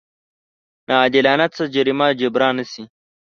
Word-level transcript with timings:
ناعادلانه 0.87 1.47
څه 1.55 1.63
جريمه 1.75 2.07
جبران 2.19 2.53
نه 2.59 2.65
شي. 2.71 2.83